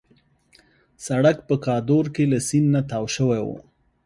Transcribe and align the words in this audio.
سړک 1.07 1.37
په 1.47 1.55
کادور 1.65 2.05
کې 2.15 2.23
له 2.31 2.39
سیند 2.47 2.67
نه 2.75 2.81
تاو 2.89 3.05
شوی 3.15 3.41
وو. 3.45 3.57